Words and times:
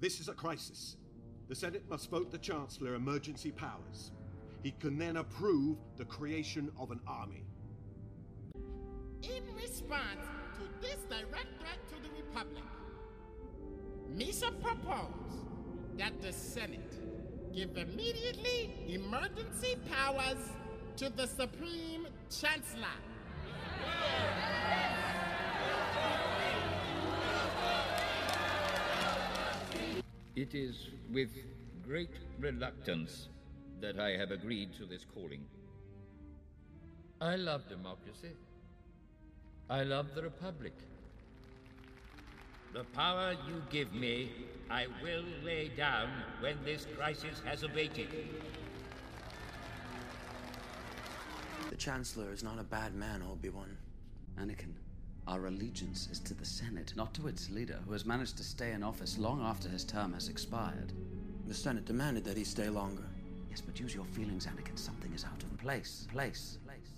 This 0.00 0.20
is 0.20 0.28
a 0.28 0.32
crisis. 0.32 0.96
The 1.48 1.56
Senate 1.56 1.82
must 1.90 2.08
vote 2.08 2.30
the 2.30 2.38
Chancellor 2.38 2.94
emergency 2.94 3.50
powers. 3.50 4.12
He 4.62 4.70
can 4.70 4.96
then 4.96 5.16
approve 5.16 5.78
the 5.96 6.04
creation 6.04 6.70
of 6.78 6.92
an 6.92 7.00
army. 7.06 7.44
In 9.22 9.42
response 9.56 10.24
to 10.54 10.80
this 10.80 10.98
direct 11.08 11.48
threat 11.58 11.80
to 11.88 11.94
the 12.02 12.14
Republic, 12.16 12.62
Misa 14.14 14.52
proposed 14.62 15.48
that 15.96 16.20
the 16.22 16.32
Senate 16.32 16.94
give 17.52 17.76
immediately 17.76 18.72
emergency 18.88 19.76
powers 19.90 20.38
to 20.96 21.10
the 21.10 21.26
Supreme 21.26 22.06
Chancellor. 22.30 22.98
It 30.38 30.54
is 30.54 30.90
with 31.12 31.30
great 31.84 32.14
reluctance 32.38 33.26
that 33.80 33.98
I 33.98 34.10
have 34.10 34.30
agreed 34.30 34.72
to 34.74 34.86
this 34.86 35.04
calling. 35.12 35.44
I 37.20 37.34
love 37.34 37.68
democracy. 37.68 38.30
I 39.68 39.82
love 39.82 40.14
the 40.14 40.22
Republic. 40.22 40.74
The 42.72 42.84
power 42.94 43.32
you 43.48 43.60
give 43.68 43.92
me, 43.92 44.30
I 44.70 44.86
will 45.02 45.24
lay 45.42 45.72
down 45.76 46.08
when 46.38 46.56
this 46.64 46.86
crisis 46.96 47.42
has 47.44 47.64
abated. 47.64 48.06
The 51.68 51.76
Chancellor 51.76 52.32
is 52.32 52.44
not 52.44 52.60
a 52.60 52.64
bad 52.64 52.94
man, 52.94 53.24
Obi-Wan. 53.28 53.76
Anakin, 54.38 54.74
our 55.28 55.46
allegiance 55.46 56.08
is 56.10 56.18
to 56.20 56.32
the 56.32 56.44
Senate, 56.44 56.94
not 56.96 57.12
to 57.14 57.28
its 57.28 57.50
leader, 57.50 57.78
who 57.86 57.92
has 57.92 58.06
managed 58.06 58.38
to 58.38 58.42
stay 58.42 58.72
in 58.72 58.82
office 58.82 59.18
long 59.18 59.42
after 59.42 59.68
his 59.68 59.84
term 59.84 60.14
has 60.14 60.28
expired. 60.28 60.92
The 61.46 61.54
Senate 61.54 61.84
demanded 61.84 62.24
that 62.24 62.36
he 62.36 62.44
stay 62.44 62.70
longer. 62.70 63.04
Yes, 63.50 63.60
but 63.60 63.78
use 63.78 63.94
your 63.94 64.06
feelings, 64.06 64.46
Anakin. 64.46 64.78
Something 64.78 65.12
is 65.12 65.24
out 65.24 65.42
of 65.42 65.56
place. 65.58 66.06
Place. 66.10 66.58
Place. 66.64 66.97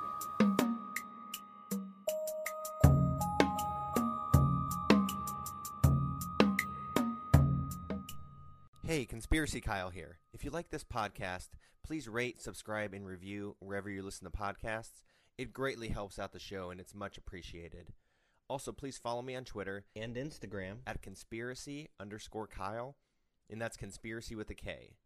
Hey, 8.91 9.05
Conspiracy 9.05 9.61
Kyle 9.61 9.89
here. 9.89 10.17
If 10.33 10.43
you 10.43 10.51
like 10.51 10.69
this 10.69 10.83
podcast, 10.83 11.47
please 11.81 12.09
rate, 12.09 12.41
subscribe, 12.41 12.93
and 12.93 13.07
review 13.07 13.55
wherever 13.59 13.89
you 13.89 14.03
listen 14.03 14.29
to 14.29 14.37
podcasts. 14.37 15.01
It 15.37 15.53
greatly 15.53 15.87
helps 15.87 16.19
out 16.19 16.33
the 16.33 16.39
show 16.39 16.71
and 16.71 16.77
it's 16.81 16.93
much 16.93 17.17
appreciated. 17.17 17.93
Also, 18.49 18.73
please 18.73 18.97
follow 18.97 19.21
me 19.21 19.33
on 19.33 19.45
Twitter 19.45 19.85
and 19.95 20.17
Instagram 20.17 20.79
at 20.85 21.01
conspiracy 21.01 21.87
underscore 22.01 22.47
Kyle, 22.47 22.97
and 23.49 23.61
that's 23.61 23.77
conspiracy 23.77 24.35
with 24.35 24.49
a 24.49 24.55
K. 24.55 24.97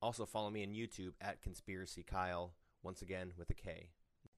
Also, 0.00 0.24
follow 0.24 0.50
me 0.50 0.62
on 0.62 0.70
YouTube 0.70 1.14
at 1.20 1.42
conspiracy 1.42 2.04
Kyle, 2.04 2.54
once 2.84 3.02
again 3.02 3.32
with 3.36 3.50
a 3.50 3.54
K. 3.54 3.88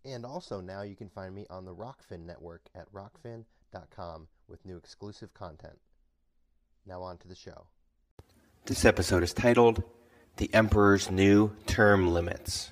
And 0.02 0.24
also, 0.24 0.62
now 0.62 0.80
you 0.80 0.96
can 0.96 1.10
find 1.10 1.34
me 1.34 1.44
on 1.50 1.66
the 1.66 1.74
Rokfin 1.74 2.24
network 2.24 2.70
at 2.74 2.90
rokfin.com 2.90 4.28
with 4.48 4.64
new 4.64 4.78
exclusive 4.78 5.34
content. 5.34 5.78
Now, 6.86 7.02
on 7.02 7.18
to 7.18 7.28
the 7.28 7.34
show. 7.34 7.66
This 8.66 8.84
episode 8.84 9.22
is 9.22 9.32
titled 9.32 9.82
The 10.36 10.52
Emperor's 10.52 11.10
New 11.10 11.52
Term 11.66 12.12
Limits. 12.12 12.70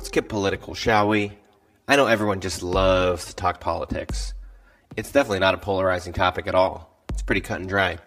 Let's 0.00 0.08
get 0.08 0.30
political, 0.30 0.72
shall 0.72 1.08
we? 1.08 1.32
I 1.86 1.94
know 1.94 2.06
everyone 2.06 2.40
just 2.40 2.62
loves 2.62 3.26
to 3.26 3.36
talk 3.36 3.60
politics. 3.60 4.32
It's 4.96 5.12
definitely 5.12 5.40
not 5.40 5.52
a 5.52 5.58
polarizing 5.58 6.14
topic 6.14 6.46
at 6.46 6.54
all. 6.54 7.04
It's 7.10 7.20
pretty 7.20 7.42
cut 7.42 7.60
and 7.60 7.68
dry. 7.68 7.98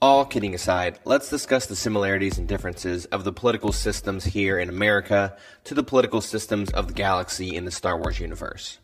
All 0.00 0.24
kidding 0.24 0.54
aside, 0.54 1.00
let's 1.04 1.28
discuss 1.28 1.66
the 1.66 1.74
similarities 1.74 2.38
and 2.38 2.46
differences 2.46 3.04
of 3.06 3.24
the 3.24 3.32
political 3.32 3.72
systems 3.72 4.26
here 4.26 4.60
in 4.60 4.68
America 4.68 5.36
to 5.64 5.74
the 5.74 5.82
political 5.82 6.20
systems 6.20 6.70
of 6.70 6.86
the 6.86 6.94
galaxy 6.94 7.56
in 7.56 7.64
the 7.64 7.72
Star 7.72 7.98
Wars 7.98 8.20
universe. 8.20 8.78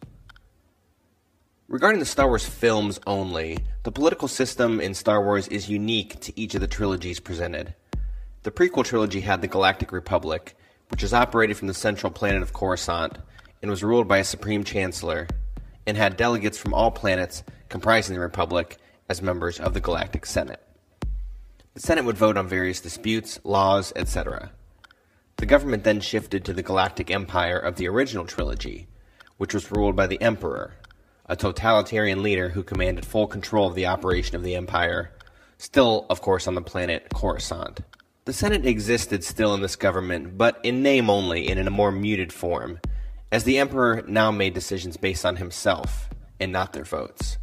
Regarding 1.69 2.01
the 2.01 2.05
Star 2.05 2.27
Wars 2.27 2.45
films 2.45 2.99
only, 3.07 3.59
the 3.85 3.93
political 3.93 4.27
system 4.27 4.81
in 4.81 4.95
Star 4.95 5.23
Wars 5.23 5.47
is 5.47 5.71
unique 5.71 6.19
to 6.23 6.37
each 6.37 6.57
of 6.57 6.63
the 6.63 6.67
trilogies 6.67 7.21
presented. 7.21 7.77
The 8.43 8.51
prequel 8.51 8.85
trilogy 8.85 9.21
had 9.21 9.41
the 9.41 9.47
Galactic 9.47 9.93
Republic, 9.93 10.57
which 10.93 11.03
was 11.03 11.15
operated 11.15 11.57
from 11.57 11.69
the 11.69 11.75
central 11.75 12.13
planet 12.13 12.43
of 12.43 12.53
Coruscant 12.53 13.17
and 13.63 13.71
was 13.71 13.83
ruled 13.83 14.07
by 14.07 14.19
a 14.19 14.25
supreme 14.25 14.63
chancellor, 14.63 15.27
and 15.87 15.97
had 15.97 16.19
delegates 16.19 16.59
from 16.59 16.75
all 16.75 16.91
planets 16.91 17.43
comprising 17.71 18.15
the 18.15 18.21
Republic 18.21 18.77
as 19.09 19.23
members 19.23 19.59
of 19.59 19.73
the 19.73 19.81
Galactic 19.81 20.27
Senate. 20.27 20.63
The 21.73 21.81
Senate 21.81 22.05
would 22.05 22.19
vote 22.19 22.37
on 22.37 22.47
various 22.47 22.83
disputes, 22.83 23.41
laws, 23.43 23.95
etc. 23.97 24.53
The 25.39 25.47
government 25.47 25.83
then 25.83 26.01
shifted 26.01 26.45
to 26.45 26.53
the 26.53 26.63
Galactic 26.63 27.11
Empire 27.11 27.59
of 27.59 27.77
the 27.77 27.89
original 27.89 28.27
trilogy, 28.27 28.87
which 29.39 29.55
was 29.55 29.73
ruled 29.73 29.97
by 29.97 30.07
the 30.07 30.21
Emperor, 30.21 30.75
a 31.25 31.37
totalitarian 31.37 32.23
leader 32.23 32.51
who 32.51 32.63
commanded 32.63 33.07
full 33.07 33.27
control 33.27 33.67
of 33.67 33.75
the 33.75 33.87
operation 33.87 34.37
of 34.37 34.43
the 34.43 34.55
Empire, 34.55 35.11
still, 35.57 36.05
of 36.11 36.21
course, 36.21 36.47
on 36.47 36.55
the 36.55 36.61
planet 36.61 37.07
Coruscant. 37.15 37.81
The 38.25 38.33
Senate 38.33 38.65
existed 38.67 39.25
still 39.25 39.53
in 39.53 39.63
this 39.63 39.75
government, 39.75 40.39
but 40.39 40.61
in 40.63 40.81
name 40.81 41.11
only 41.11 41.49
and 41.49 41.59
in 41.59 41.67
a 41.67 41.73
more 41.73 41.91
muted 41.91 42.33
form, 42.33 42.79
as 43.33 43.43
the 43.43 43.59
Emperor 43.59 44.05
now 44.07 44.31
made 44.31 44.55
decisions 44.55 44.97
based 44.97 45.27
on 45.27 45.35
himself 45.37 46.09
and 46.39 46.53
not 46.53 46.73
their 46.73 46.85
votes. 46.85 47.39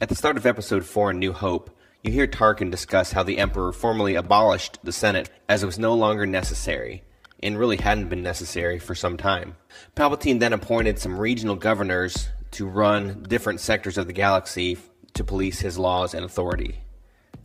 At 0.00 0.08
the 0.08 0.14
start 0.14 0.38
of 0.38 0.46
Episode 0.46 0.86
4 0.86 1.10
in 1.10 1.18
New 1.18 1.34
Hope, 1.34 1.76
you 2.02 2.10
hear 2.10 2.26
Tarkin 2.26 2.70
discuss 2.70 3.12
how 3.12 3.22
the 3.22 3.36
Emperor 3.36 3.70
formally 3.70 4.14
abolished 4.14 4.78
the 4.82 4.92
Senate 4.92 5.28
as 5.46 5.62
it 5.62 5.66
was 5.66 5.78
no 5.78 5.92
longer 5.92 6.24
necessary, 6.24 7.02
and 7.42 7.58
really 7.58 7.76
hadn't 7.76 8.08
been 8.08 8.22
necessary 8.22 8.78
for 8.78 8.94
some 8.94 9.18
time. 9.18 9.56
Palpatine 9.94 10.40
then 10.40 10.54
appointed 10.54 10.98
some 10.98 11.18
regional 11.18 11.54
governors 11.54 12.30
to 12.52 12.66
run 12.66 13.24
different 13.28 13.60
sectors 13.60 13.98
of 13.98 14.06
the 14.06 14.14
galaxy 14.14 14.78
to 15.12 15.22
police 15.22 15.58
his 15.58 15.76
laws 15.76 16.14
and 16.14 16.24
authority. 16.24 16.80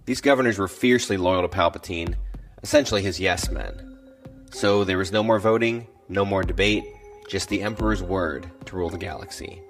These 0.05 0.21
governors 0.21 0.57
were 0.57 0.69
fiercely 0.69 1.17
loyal 1.17 1.41
to 1.41 1.49
Palpatine 1.49 2.15
essentially 2.63 3.01
his 3.03 3.19
yes 3.19 3.51
men. 3.51 3.97
So 4.51 4.83
there 4.83 4.97
was 4.97 5.11
no 5.11 5.21
more 5.21 5.39
voting, 5.39 5.87
no 6.09 6.25
more 6.25 6.43
debate, 6.43 6.85
just 7.29 7.49
the 7.49 7.61
Emperor's 7.61 8.01
word 8.01 8.49
to 8.65 8.75
rule 8.75 8.89
the 8.89 8.97
galaxy. 8.97 9.61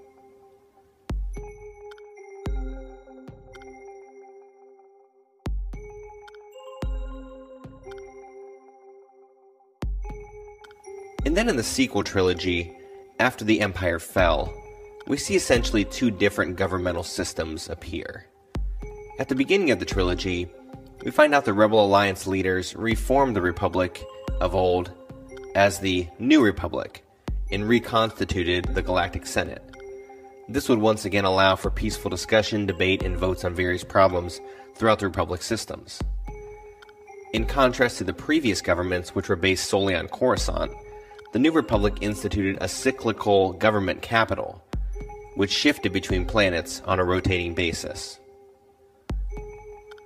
And 11.26 11.38
then 11.38 11.50
in 11.50 11.56
the 11.56 11.64
sequel 11.64 12.04
trilogy, 12.04 12.78
after 13.20 13.46
the 13.46 13.62
Empire 13.62 13.98
fell, 13.98 14.54
we 15.08 15.18
see 15.18 15.36
essentially 15.36 15.86
two 15.86 16.12
different 16.12 16.58
governmental 16.58 17.04
systems 17.04 17.70
appear. 17.70 18.28
At 19.20 19.30
the 19.30 19.36
beginning 19.36 19.72
of 19.72 19.80
the 19.80 19.86
trilogy, 19.86 20.50
we 21.04 21.12
find 21.12 21.36
out 21.36 21.44
the 21.44 21.54
Rebel 21.54 21.86
Alliance 21.86 22.28
leaders 22.28 22.76
reformed 22.76 23.36
the 23.36 23.42
Republic 23.42 24.02
of 24.40 24.56
old 24.56 24.92
as 25.54 25.80
the 25.80 26.08
New 26.18 26.42
Republic 26.42 27.04
and 27.52 27.68
reconstituted 27.68 28.66
the 28.74 28.82
Galactic 28.82 29.26
Senate. 29.26 29.62
This 30.48 30.70
would 30.70 30.80
once 30.80 31.04
again 31.04 31.26
allow 31.26 31.56
for 31.56 31.70
peaceful 31.70 32.10
discussion, 32.10 32.66
debate, 32.66 33.04
and 33.04 33.18
votes 33.18 33.44
on 33.44 33.54
various 33.54 33.84
problems 33.84 34.40
throughout 34.76 35.00
the 35.00 35.06
Republic 35.06 35.42
systems. 35.42 36.00
In 37.34 37.46
contrast 37.46 37.98
to 37.98 38.04
the 38.06 38.14
previous 38.14 38.62
governments, 38.62 39.14
which 39.14 39.28
were 39.28 39.36
based 39.36 39.70
solely 39.70 39.96
on 39.96 40.08
Coruscant, 40.08 40.72
the 41.34 41.40
New 41.40 41.52
Republic 41.52 41.98
instituted 42.00 42.58
a 42.62 42.68
cyclical 42.68 43.54
government 43.54 44.02
capital, 44.02 44.64
which 45.36 45.52
shifted 45.52 45.92
between 45.92 46.26
planets 46.26 46.82
on 46.86 47.00
a 47.00 47.04
rotating 47.04 47.54
basis. 47.54 48.20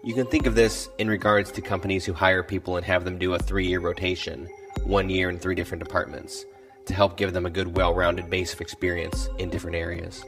You 0.04 0.14
can 0.14 0.28
think 0.28 0.46
of 0.46 0.56
this 0.56 0.90
in 1.00 1.10
regards 1.10 1.52
to 1.52 1.62
companies 1.62 2.06
who 2.06 2.14
hire 2.14 2.44
people 2.44 2.78
and 2.78 2.86
have 2.86 3.04
them 3.04 3.18
do 3.18 3.34
a 3.34 3.40
three 3.40 3.68
year 3.68 3.80
rotation, 3.80 4.48
one 4.84 5.10
year 5.10 5.30
in 5.30 5.40
three 5.40 5.56
different 5.56 5.84
departments, 5.84 6.46
to 6.86 6.94
help 6.94 7.18
give 7.18 7.34
them 7.34 7.46
a 7.46 7.50
good, 7.50 7.76
well 7.76 7.94
rounded 7.94 8.30
base 8.30 8.54
of 8.54 8.62
experience 8.62 9.28
in 9.40 9.50
different 9.50 9.76
areas. 9.76 10.24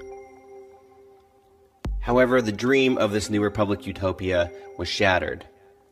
However, 2.00 2.42
the 2.42 2.52
dream 2.52 2.98
of 2.98 3.12
this 3.12 3.30
New 3.30 3.42
Republic 3.42 3.86
utopia 3.86 4.52
was 4.78 4.88
shattered 4.88 5.46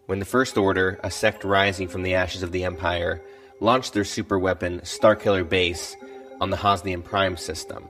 when 0.07 0.19
the 0.19 0.25
First 0.25 0.57
Order, 0.57 0.99
a 1.03 1.11
sect 1.11 1.43
rising 1.43 1.87
from 1.87 2.01
the 2.01 2.15
ashes 2.15 2.41
of 2.41 2.51
the 2.51 2.63
Empire, 2.63 3.21
launched 3.59 3.93
their 3.93 4.03
superweapon 4.03 4.81
Starkiller 4.81 5.47
Base 5.47 5.95
on 6.39 6.49
the 6.49 6.57
Hosnian 6.57 7.03
Prime 7.03 7.35
system, 7.35 7.87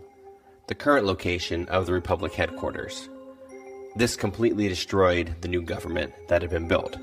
the 0.68 0.76
current 0.76 1.06
location 1.06 1.68
of 1.68 1.86
the 1.86 1.94
Republic 1.94 2.34
headquarters. 2.34 3.08
This 3.96 4.16
completely 4.16 4.68
destroyed 4.68 5.36
the 5.42 5.48
new 5.48 5.62
government 5.62 6.14
that 6.28 6.42
had 6.42 6.52
been 6.52 6.68
built. 6.68 6.98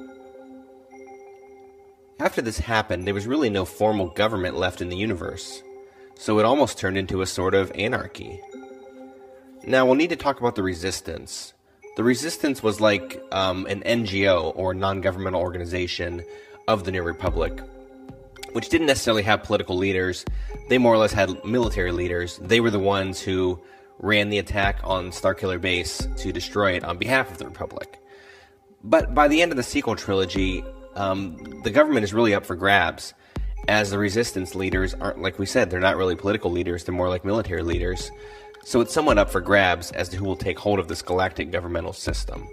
After 2.21 2.41
this 2.41 2.59
happened, 2.59 3.07
there 3.07 3.15
was 3.15 3.27
really 3.27 3.51
no 3.51 3.65
formal 3.65 4.09
government 4.09 4.57
left 4.57 4.81
in 4.81 4.89
the 4.89 4.97
universe, 4.97 5.63
so 6.15 6.39
it 6.39 6.45
almost 6.45 6.79
turned 6.79 6.97
into 6.97 7.23
a 7.23 7.27
sort 7.27 7.55
of 7.55 7.73
anarchy. 7.75 8.41
Now, 9.67 9.87
we'll 9.87 9.97
need 9.97 10.11
to 10.11 10.17
talk 10.17 10.39
about 10.39 10.55
the 10.55 10.63
Resistance. 10.63 11.55
The 11.97 12.05
Resistance 12.05 12.63
was 12.63 12.81
like 12.81 13.23
um, 13.33 13.67
an 13.67 13.81
NGO 13.83 14.53
or 14.57 14.75
non 14.75 15.01
governmental 15.01 15.41
organization 15.41 16.25
of 16.69 16.85
the 16.85 16.93
New 16.93 17.03
Republic, 17.03 17.61
which 18.53 18.69
didn't 18.69 18.87
necessarily 18.87 19.23
have 19.23 19.43
political 19.43 19.77
leaders. 19.77 20.25
They 20.69 20.79
more 20.79 20.95
or 20.95 20.99
less 20.99 21.13
had 21.13 21.45
military 21.45 21.93
leaders. 21.93 22.39
They 22.39 22.61
were 22.61 22.71
the 22.71 22.79
ones 22.79 23.21
who 23.21 23.61
ran 23.99 24.29
the 24.29 24.39
attack 24.39 24.81
on 24.85 25.11
Starkiller 25.11 25.61
Base 25.61 26.07
to 26.19 26.33
destroy 26.33 26.73
it 26.73 26.85
on 26.85 26.99
behalf 26.99 27.31
of 27.31 27.39
the 27.39 27.47
Republic. 27.47 28.01
But 28.83 29.15
by 29.15 29.29
the 29.29 29.41
end 29.41 29.51
of 29.51 29.57
the 29.57 29.63
sequel 29.63 29.97
trilogy, 29.97 30.63
um, 30.95 31.63
the 31.63 31.71
government 31.71 32.05
is 32.05 32.13
really 32.13 32.35
up 32.35 32.45
for 32.45 32.57
grabs, 32.57 33.15
as 33.69 33.91
the 33.91 33.99
resistance 33.99 34.55
leaders 34.55 34.95
aren't, 34.95 35.23
like 35.23 35.39
we 35.39 35.47
said, 35.47 35.71
they're 35.71 35.81
not 35.81 35.97
really 35.97 36.17
political 36.17 36.51
leaders, 36.51 36.85
they're 36.85 36.95
more 36.95 37.09
like 37.09 37.25
military 37.25 37.63
leaders. 37.63 38.11
So 38.65 38.81
it's 38.81 38.93
somewhat 38.93 39.19
up 39.19 39.31
for 39.31 39.41
grabs 39.41 39.91
as 39.93 40.09
to 40.11 40.17
who 40.17 40.25
will 40.25 40.37
take 40.37 40.59
hold 40.59 40.79
of 40.79 40.89
this 40.89 41.03
galactic 41.03 41.51
governmental 41.51 41.93
system. 41.93 42.47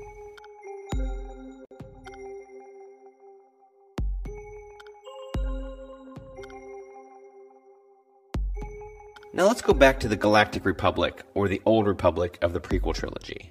Now 9.33 9.48
let's 9.48 9.62
go 9.62 9.74
back 9.74 10.01
to 10.01 10.10
the 10.10 10.18
Galactic 10.18 10.66
Republic, 10.66 11.24
or 11.33 11.48
the 11.48 11.62
Old 11.66 11.88
Republic 11.88 12.38
of 12.42 12.51
the 12.51 12.60
prequel 12.60 12.94
trilogy. 12.94 13.50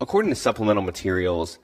According 0.00 0.30
to 0.30 0.34
supplemental 0.34 0.82
materials, 0.82 1.60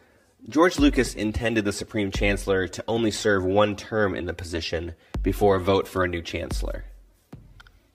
George 0.49 0.79
Lucas 0.79 1.13
intended 1.13 1.65
the 1.65 1.73
Supreme 1.73 2.13
Chancellor 2.13 2.69
to 2.69 2.85
only 2.87 3.11
serve 3.11 3.45
one 3.45 3.75
term 3.75 4.15
in 4.15 4.27
the 4.27 4.33
position 4.33 4.95
before 5.21 5.57
a 5.57 5.61
vote 5.61 5.89
for 5.89 6.05
a 6.05 6.09
new 6.09 6.23
Chancellor. 6.23 6.85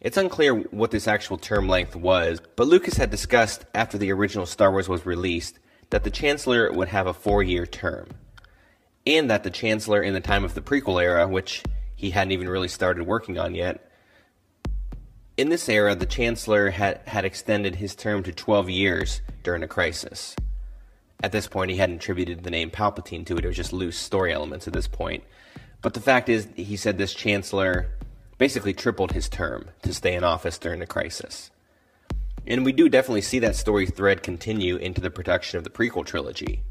It's 0.02 0.18
unclear 0.18 0.54
what 0.54 0.92
this 0.92 1.08
actual 1.08 1.38
term 1.38 1.70
length 1.70 1.96
was, 1.96 2.42
but 2.58 2.68
Lucas 2.68 2.98
had 2.98 3.10
discussed 3.10 3.64
after 3.74 3.98
the 3.98 4.12
original 4.12 4.46
Star 4.46 4.72
Wars 4.72 4.90
was 4.90 5.06
released 5.06 5.58
that 5.90 6.04
the 6.04 6.12
Chancellor 6.12 6.70
would 6.74 6.90
have 6.90 7.08
a 7.08 7.14
four 7.14 7.42
year 7.42 7.66
term, 7.66 8.10
and 9.06 9.32
that 9.32 9.44
the 9.44 9.52
Chancellor 9.52 10.02
in 10.02 10.14
the 10.14 10.20
time 10.20 10.44
of 10.44 10.54
the 10.54 10.62
prequel 10.62 11.02
era, 11.02 11.30
which 11.30 11.64
he 11.96 12.10
hadn't 12.10 12.34
even 12.34 12.50
really 12.50 12.68
started 12.68 13.08
working 13.08 13.38
on 13.40 13.56
yet, 13.56 13.87
in 15.38 15.50
this 15.50 15.70
era, 15.70 15.94
the 15.94 16.08
Chancellor 16.08 16.72
had, 16.72 17.00
had 17.06 17.24
extended 17.24 17.76
his 17.76 17.96
term 17.96 18.24
to 18.24 18.32
12 18.32 18.70
years 18.72 19.22
during 19.44 19.62
a 19.62 19.68
crisis. 19.68 20.36
At 21.24 21.32
this 21.32 21.48
point, 21.48 21.70
he 21.72 21.78
hadn't 21.78 21.98
attributed 21.98 22.44
the 22.44 22.52
name 22.52 22.72
Palpatine 22.72 23.26
to 23.28 23.38
it, 23.38 23.46
it 23.46 23.48
was 23.48 23.56
just 23.56 23.72
loose 23.72 23.98
story 23.98 24.34
elements 24.34 24.68
at 24.68 24.74
this 24.74 24.88
point. 24.88 25.24
But 25.84 25.94
the 25.94 26.02
fact 26.02 26.28
is, 26.28 26.48
he 26.56 26.76
said 26.76 26.98
this 26.98 27.14
Chancellor 27.14 27.88
basically 28.40 28.74
tripled 28.74 29.12
his 29.12 29.30
term 29.30 29.70
to 29.84 29.94
stay 29.94 30.16
in 30.16 30.24
office 30.24 30.58
during 30.58 30.80
the 30.80 30.88
crisis. 30.88 31.52
And 32.46 32.66
we 32.66 32.72
do 32.72 32.90
definitely 32.90 33.22
see 33.22 33.40
that 33.40 33.56
story 33.56 33.86
thread 33.86 34.24
continue 34.24 34.78
into 34.78 35.02
the 35.02 35.12
production 35.12 35.58
of 35.58 35.64
the 35.64 35.70
prequel 35.70 36.06
trilogy. 36.06 36.62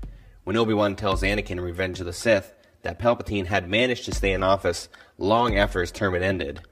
When 0.45 0.57
Obi 0.57 0.75
Wan 0.75 0.97
tells 0.97 1.23
Anakin 1.23 1.53
in 1.53 1.61
Revenge 1.61 2.01
of 2.01 2.07
the 2.07 2.13
Sith 2.13 2.55
that 2.83 2.99
Palpatine 2.99 3.47
had 3.47 3.69
managed 3.69 4.05
to 4.07 4.15
stay 4.15 4.33
in 4.33 4.43
office 4.43 4.89
long 5.19 5.57
after 5.57 5.81
his 5.81 5.93
term 5.93 6.15
had 6.15 6.23
ended, 6.23 6.63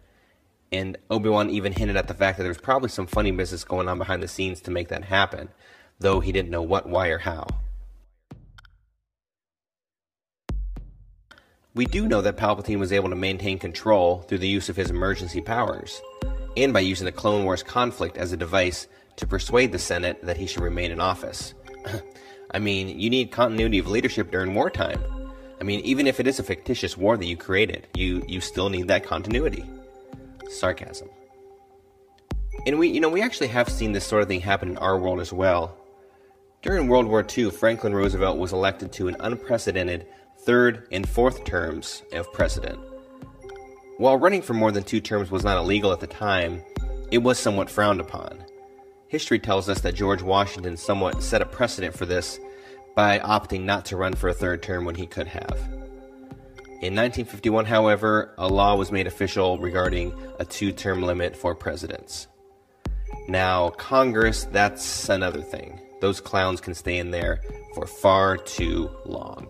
and 0.75 0.99
Obi-Wan 1.09 1.51
even 1.51 1.73
hinted 1.73 1.97
at 1.97 2.09
the 2.09 2.15
fact 2.15 2.37
that 2.37 2.43
there 2.43 2.51
was 2.51 2.59
probably 2.59 2.89
some 2.89 3.07
funny 3.07 3.31
business 3.31 3.63
going 3.63 3.89
on 3.89 3.97
behind 3.97 4.23
the 4.23 4.29
scenes 4.29 4.61
to 4.63 4.73
make 4.73 4.89
that 4.89 5.05
happen, 5.05 5.49
though 6.01 6.19
he 6.19 6.33
didn't 6.33 6.51
know 6.51 6.63
what, 6.63 6.89
why, 6.89 7.09
or 7.09 7.19
how. 7.19 7.47
We 11.75 11.87
do 11.87 12.09
know 12.09 12.23
that 12.23 12.37
Palpatine 12.37 12.79
was 12.79 12.93
able 12.93 13.11
to 13.11 13.17
maintain 13.17 13.59
control 13.59 14.23
through 14.23 14.39
the 14.39 14.49
use 14.49 14.69
of 14.69 14.77
his 14.77 14.91
emergency 14.91 15.41
powers, 15.41 16.01
and 16.57 16.73
by 16.73 16.81
using 16.81 17.05
the 17.05 17.13
Clone 17.13 17.45
Wars 17.45 17.63
conflict 17.63 18.17
as 18.17 18.33
a 18.33 18.37
device 18.37 18.89
to 19.17 19.27
persuade 19.27 19.71
the 19.71 19.79
Senate 19.79 20.25
that 20.25 20.37
he 20.37 20.47
should 20.47 20.63
remain 20.63 20.91
in 20.91 21.01
office. 21.01 21.55
I 22.51 22.59
mean, 22.59 22.99
you 22.99 23.11
need 23.11 23.31
continuity 23.31 23.79
of 23.79 23.89
leadership 23.89 24.31
during 24.31 24.55
wartime. 24.55 25.03
I 25.61 25.65
mean, 25.65 25.81
even 25.81 26.07
if 26.09 26.19
it 26.19 26.27
is 26.27 26.41
a 26.41 26.45
fictitious 26.45 26.97
war 26.97 27.17
that 27.17 27.27
you 27.27 27.37
created, 27.37 27.87
you, 27.95 28.25
you 28.29 28.41
still 28.41 28.71
need 28.71 28.89
that 28.89 29.05
continuity 29.05 29.65
sarcasm. 30.59 31.09
And 32.67 32.79
we, 32.79 32.89
you 32.89 33.01
know, 33.01 33.09
we 33.09 33.23
actually 33.23 33.49
have 33.49 33.69
seen 33.69 33.93
this 33.93 34.07
sort 34.07 34.23
of 34.23 34.29
thing 34.29 34.41
happen 34.41 34.71
in 34.71 34.79
our 34.79 34.99
world 34.99 35.21
as 35.21 35.33
well. 35.33 35.77
During 36.63 36.89
World 36.89 37.07
War 37.07 37.27
II, 37.37 37.51
Franklin 37.51 37.95
Roosevelt 37.95 38.39
was 38.39 38.53
elected 38.53 38.93
to 38.93 39.09
an 39.09 39.17
unprecedented 39.21 40.07
third 40.47 40.89
and 40.91 41.07
fourth 41.09 41.45
terms 41.45 42.03
of 42.13 42.33
president. 42.33 42.79
While 43.99 44.17
running 44.17 44.43
for 44.43 44.55
more 44.55 44.73
than 44.73 44.83
two 44.83 45.01
terms 45.01 45.31
was 45.31 45.45
not 45.45 45.59
illegal 45.59 45.93
at 45.93 46.01
the 46.01 46.07
time, 46.07 46.63
it 47.11 47.19
was 47.19 47.39
somewhat 47.39 47.71
frowned 47.71 48.01
upon. 48.01 48.45
History 49.09 49.39
tells 49.39 49.69
us 49.69 49.81
that 49.83 49.95
George 49.95 50.23
Washington 50.23 50.77
somewhat 50.77 51.23
set 51.23 51.43
a 51.43 51.47
precedent 51.47 51.97
for 51.97 52.07
this 52.07 52.41
by 52.97 53.19
opting 53.19 53.63
not 53.63 53.85
to 53.87 53.97
run 53.97 54.15
for 54.15 54.29
a 54.29 54.35
third 54.35 54.63
term 54.63 54.85
when 54.85 54.95
he 54.95 55.07
could 55.07 55.27
have. 55.27 55.84
In 56.85 56.95
1951, 56.97 57.65
however, 57.65 58.35
a 58.37 58.47
law 58.47 58.77
was 58.77 58.93
made 58.93 59.07
official 59.07 59.57
regarding 59.57 60.13
a 60.39 60.45
two 60.45 60.71
term 60.71 61.01
limit 61.01 61.35
for 61.35 61.55
presidents. 61.55 62.29
Now, 63.27 63.71
Congress, 63.71 64.45
that's 64.53 65.09
another 65.09 65.41
thing. 65.41 65.81
Those 66.03 66.21
clowns 66.21 66.61
can 66.61 66.75
stay 66.75 66.99
in 66.99 67.11
there 67.11 67.41
for 67.75 67.87
far 67.87 68.37
too 68.37 68.91
long. 69.07 69.49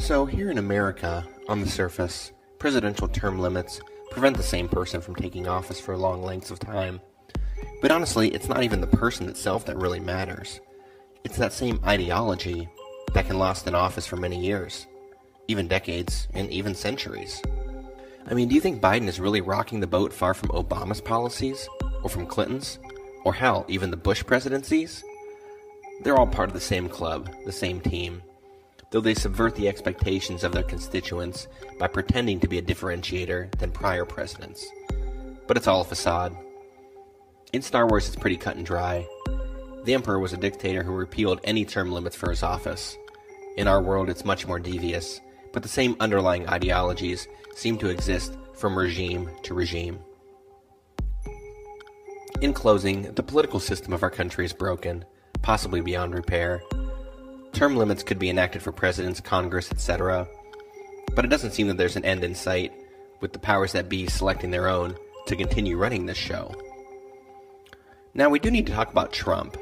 So, 0.00 0.26
here 0.26 0.50
in 0.50 0.58
America, 0.58 1.26
on 1.48 1.62
the 1.62 1.66
surface, 1.66 2.32
presidential 2.58 3.08
term 3.08 3.38
limits 3.38 3.80
prevent 4.10 4.36
the 4.36 4.42
same 4.42 4.68
person 4.68 5.00
from 5.00 5.14
taking 5.14 5.48
office 5.48 5.80
for 5.80 5.96
long 5.96 6.22
lengths 6.22 6.50
of 6.50 6.58
time. 6.58 7.00
But 7.80 7.90
honestly, 7.90 8.28
it's 8.34 8.50
not 8.50 8.64
even 8.64 8.82
the 8.82 8.86
person 8.86 9.30
itself 9.30 9.64
that 9.64 9.78
really 9.78 9.98
matters. 9.98 10.60
It's 11.24 11.38
that 11.38 11.54
same 11.54 11.80
ideology 11.86 12.68
that 13.14 13.26
can 13.26 13.38
last 13.38 13.66
in 13.66 13.74
office 13.74 14.06
for 14.06 14.16
many 14.16 14.38
years, 14.38 14.86
even 15.48 15.68
decades, 15.68 16.28
and 16.34 16.50
even 16.50 16.74
centuries. 16.74 17.42
I 18.26 18.34
mean, 18.34 18.48
do 18.48 18.54
you 18.54 18.60
think 18.60 18.82
Biden 18.82 19.08
is 19.08 19.20
really 19.20 19.40
rocking 19.40 19.80
the 19.80 19.86
boat 19.86 20.12
far 20.12 20.34
from 20.34 20.50
Obama's 20.50 21.00
policies? 21.00 21.68
Or 22.02 22.10
from 22.10 22.26
Clinton's? 22.26 22.78
Or 23.24 23.32
hell, 23.32 23.64
even 23.68 23.90
the 23.90 23.96
Bush 23.96 24.24
presidencies? 24.24 25.02
They're 26.02 26.16
all 26.16 26.26
part 26.26 26.50
of 26.50 26.54
the 26.54 26.60
same 26.60 26.88
club, 26.88 27.30
the 27.44 27.52
same 27.52 27.80
team, 27.80 28.22
though 28.90 29.00
they 29.00 29.14
subvert 29.14 29.56
the 29.56 29.68
expectations 29.68 30.44
of 30.44 30.52
their 30.52 30.62
constituents 30.62 31.48
by 31.78 31.88
pretending 31.88 32.38
to 32.40 32.48
be 32.48 32.58
a 32.58 32.62
differentiator 32.62 33.50
than 33.58 33.72
prior 33.72 34.04
presidents. 34.04 34.66
But 35.46 35.56
it's 35.56 35.66
all 35.66 35.80
a 35.80 35.84
facade. 35.84 36.36
In 37.52 37.62
Star 37.62 37.88
Wars, 37.88 38.06
it's 38.06 38.16
pretty 38.16 38.36
cut 38.36 38.56
and 38.56 38.66
dry. 38.66 39.06
The 39.88 39.94
Emperor 39.94 40.18
was 40.18 40.34
a 40.34 40.36
dictator 40.36 40.82
who 40.82 40.92
repealed 40.92 41.40
any 41.44 41.64
term 41.64 41.90
limits 41.90 42.14
for 42.14 42.28
his 42.28 42.42
office. 42.42 42.94
In 43.56 43.66
our 43.66 43.80
world, 43.80 44.10
it's 44.10 44.22
much 44.22 44.46
more 44.46 44.58
devious, 44.58 45.22
but 45.54 45.62
the 45.62 45.68
same 45.70 45.96
underlying 45.98 46.46
ideologies 46.46 47.26
seem 47.56 47.78
to 47.78 47.88
exist 47.88 48.36
from 48.52 48.76
regime 48.76 49.30
to 49.44 49.54
regime. 49.54 49.98
In 52.42 52.52
closing, 52.52 53.14
the 53.14 53.22
political 53.22 53.60
system 53.60 53.94
of 53.94 54.02
our 54.02 54.10
country 54.10 54.44
is 54.44 54.52
broken, 54.52 55.06
possibly 55.40 55.80
beyond 55.80 56.12
repair. 56.12 56.62
Term 57.54 57.74
limits 57.74 58.02
could 58.02 58.18
be 58.18 58.28
enacted 58.28 58.60
for 58.60 58.72
presidents, 58.72 59.20
Congress, 59.20 59.72
etc. 59.72 60.28
But 61.14 61.24
it 61.24 61.28
doesn't 61.28 61.52
seem 61.52 61.66
that 61.68 61.78
there's 61.78 61.96
an 61.96 62.04
end 62.04 62.24
in 62.24 62.34
sight, 62.34 62.74
with 63.22 63.32
the 63.32 63.38
powers 63.38 63.72
that 63.72 63.88
be 63.88 64.06
selecting 64.06 64.50
their 64.50 64.68
own 64.68 64.98
to 65.28 65.34
continue 65.34 65.78
running 65.78 66.04
this 66.04 66.18
show. 66.18 66.54
Now, 68.12 68.28
we 68.28 68.38
do 68.38 68.50
need 68.50 68.66
to 68.66 68.74
talk 68.74 68.90
about 68.90 69.14
Trump, 69.14 69.56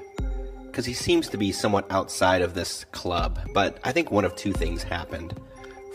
because 0.76 0.84
he 0.84 0.92
seems 0.92 1.30
to 1.30 1.38
be 1.38 1.52
somewhat 1.52 1.90
outside 1.90 2.42
of 2.42 2.52
this 2.52 2.84
club, 2.92 3.40
but 3.54 3.78
I 3.82 3.92
think 3.92 4.10
one 4.10 4.26
of 4.26 4.36
two 4.36 4.52
things 4.52 4.82
happened. 4.82 5.32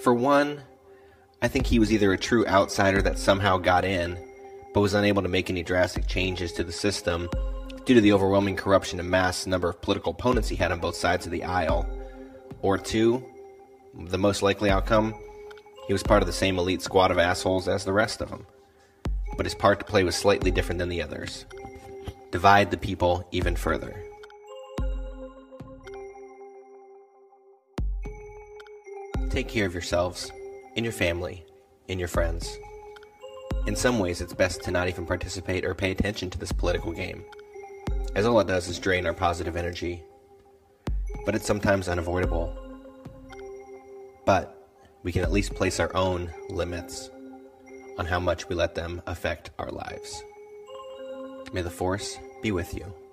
For 0.02 0.12
one, 0.12 0.60
I 1.40 1.50
think 1.50 1.68
he 1.68 1.78
was 1.78 1.94
either 1.94 2.12
a 2.12 2.18
true 2.18 2.48
outsider 2.48 3.00
that 3.04 3.20
somehow 3.20 3.60
got 3.60 3.86
in, 3.86 4.18
but 4.74 4.82
was 4.82 4.96
unable 4.96 5.22
to 5.22 5.30
make 5.30 5.52
any 5.52 5.62
drastic 5.62 6.08
changes 6.08 6.52
to 6.54 6.64
the 6.64 6.72
system 6.72 7.30
due 7.86 7.94
to 7.94 8.02
the 8.02 8.12
overwhelming 8.12 8.56
corruption 8.56 9.00
and 9.00 9.08
mass 9.08 9.46
number 9.46 9.70
of 9.70 9.84
political 9.84 10.14
opponents 10.14 10.50
he 10.50 10.56
had 10.56 10.72
on 10.72 10.80
both 10.80 10.96
sides 10.96 11.28
of 11.28 11.32
the 11.32 11.44
aisle. 11.44 11.88
Or 12.64 12.80
two, 12.80 13.24
the 13.94 14.18
most 14.18 14.42
likely 14.42 14.72
outcome, 14.72 15.14
he 15.86 15.94
was 15.94 16.02
part 16.02 16.24
of 16.24 16.28
the 16.28 16.34
same 16.34 16.58
elite 16.58 16.82
squad 16.82 17.12
of 17.12 17.20
assholes 17.20 17.68
as 17.68 17.86
the 17.86 17.94
rest 17.94 18.20
of 18.20 18.32
them. 18.32 18.48
But 19.38 19.46
his 19.46 19.54
part 19.54 19.78
to 19.78 19.86
play 19.86 20.04
was 20.04 20.16
slightly 20.16 20.50
different 20.50 20.80
than 20.80 20.90
the 20.90 21.04
others. 21.04 21.46
Divide 22.32 22.72
the 22.72 22.78
people 22.78 23.28
even 23.32 23.56
further. 23.56 24.04
Take 29.32 29.48
care 29.48 29.66
of 29.66 29.74
yourselves, 29.74 30.30
and 30.76 30.86
your 30.86 30.92
family, 30.92 31.46
and 31.88 31.98
your 31.98 32.10
friends. 32.10 32.60
In 33.66 33.78
some 33.78 33.98
ways, 33.98 34.20
it's 34.20 34.34
best 34.34 34.62
to 34.64 34.72
not 34.72 34.90
even 34.90 35.06
participate 35.06 35.64
or 35.64 35.74
pay 35.74 35.92
attention 35.92 36.30
to 36.32 36.38
this 36.38 36.52
political 36.52 36.92
game, 36.92 37.24
as 38.14 38.26
all 38.26 38.42
it 38.42 38.48
does 38.48 38.68
is 38.68 38.78
drain 38.78 39.06
our 39.06 39.14
positive 39.14 39.56
energy. 39.56 40.04
But 41.26 41.34
it's 41.34 41.48
sometimes 41.48 41.88
unavoidable. 41.88 42.54
But 44.26 44.68
we 45.02 45.14
can 45.14 45.24
at 45.24 45.32
least 45.32 45.56
place 45.56 45.80
our 45.80 45.96
own 45.96 46.30
limits 46.50 47.10
on 47.98 48.06
how 48.06 48.20
much 48.20 48.50
we 48.50 48.56
let 48.56 48.76
them 48.76 49.02
affect 49.08 49.52
our 49.58 49.72
lives. 49.72 50.22
May 51.54 51.62
the 51.62 51.70
Force 51.70 52.18
be 52.42 52.52
with 52.52 52.74
you. 52.74 52.82
You. 52.82 53.11